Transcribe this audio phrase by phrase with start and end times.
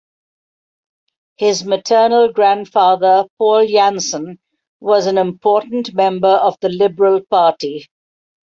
[1.37, 4.39] His maternal grandfather, Paul Janson
[4.79, 7.87] was an important member of the Liberal Party.